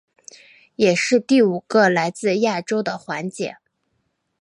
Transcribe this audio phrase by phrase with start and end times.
[0.77, 3.57] 也是第五个来自亚洲的环姐。